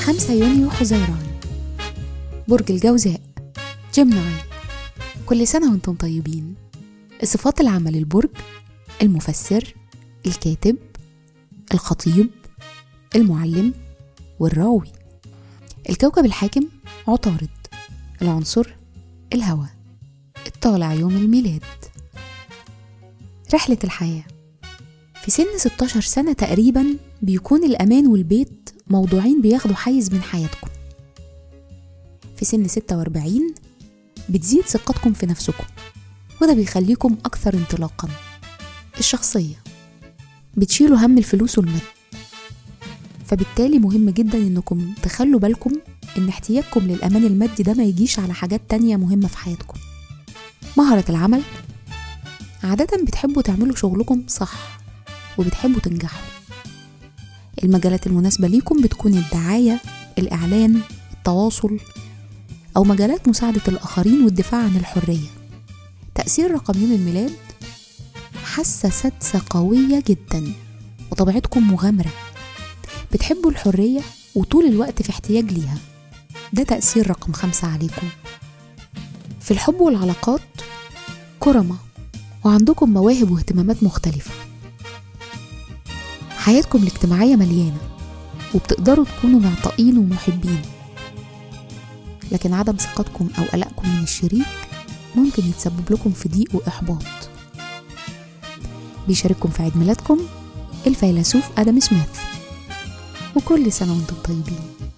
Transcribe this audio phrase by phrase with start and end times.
[0.00, 1.26] 5 يونيو حزيران
[2.48, 3.20] برج الجوزاء.
[3.94, 4.34] جيمناي
[5.26, 6.54] كل سنة وأنتم طيبين.
[7.24, 8.30] صفات العمل البرج
[9.02, 9.74] المفسر
[10.26, 10.76] الكاتب
[11.74, 12.30] الخطيب
[13.16, 13.74] المعلم
[14.38, 14.92] والراوي.
[15.90, 16.68] الكوكب الحاكم
[17.08, 17.48] عطارد.
[18.22, 18.74] العنصر
[19.32, 19.70] الهواء.
[20.46, 21.64] الطالع يوم الميلاد.
[23.54, 24.24] رحلة الحياة.
[25.22, 26.86] في سن 16 سنة تقريبا
[27.22, 28.59] بيكون الأمان والبيت
[28.90, 30.68] موضوعين بياخدوا حيز من حياتكم.
[32.36, 33.54] في سن 46
[34.28, 35.64] بتزيد ثقتكم في نفسكم
[36.42, 38.08] وده بيخليكم أكثر انطلاقا.
[38.98, 39.54] الشخصية.
[40.56, 41.80] بتشيلوا هم الفلوس والمال.
[43.26, 45.72] فبالتالي مهم جدا إنكم تخلوا بالكم
[46.18, 49.78] إن احتياجكم للأمان المادي ده ما يجيش على حاجات تانية مهمة في حياتكم.
[50.76, 51.42] مهرة العمل.
[52.64, 54.80] عادة بتحبوا تعملوا شغلكم صح
[55.38, 56.39] وبتحبوا تنجحوا.
[57.64, 59.80] المجالات المناسبة ليكم بتكون الدعاية
[60.18, 60.80] الإعلان
[61.12, 61.78] التواصل
[62.76, 65.28] أو مجالات مساعدة الآخرين والدفاع عن الحرية.
[66.14, 67.32] تأثير رقم يوم الميلاد
[68.44, 70.52] حاسة سادسة قوية جدا
[71.12, 72.10] وطبيعتكم مغامرة.
[73.12, 74.00] بتحبوا الحرية
[74.34, 75.78] وطول الوقت في احتياج ليها.
[76.52, 78.08] ده تأثير رقم خمسة عليكم.
[79.40, 80.40] في الحب والعلاقات
[81.40, 81.76] كرمة
[82.44, 84.30] وعندكم مواهب واهتمامات مختلفة.
[86.40, 87.78] حياتكم الاجتماعية مليانة
[88.54, 90.62] وبتقدروا تكونوا معطائين ومحبين.
[92.32, 94.46] لكن عدم ثقتكم أو قلقكم من الشريك
[95.16, 97.02] ممكن يتسبب لكم في ضيق وإحباط.
[99.08, 100.18] بيشارككم في عيد ميلادكم
[100.86, 102.18] الفيلسوف آدم سميث.
[103.36, 104.89] وكل سنة وأنتم طيبين.